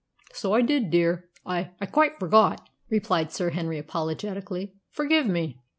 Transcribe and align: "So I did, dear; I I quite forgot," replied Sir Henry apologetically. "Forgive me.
"So 0.33 0.53
I 0.55 0.63
did, 0.63 0.89
dear; 0.89 1.29
I 1.45 1.73
I 1.79 1.85
quite 1.85 2.17
forgot," 2.17 2.67
replied 2.89 3.31
Sir 3.31 3.51
Henry 3.51 3.77
apologetically. 3.77 4.73
"Forgive 4.89 5.27
me. 5.27 5.59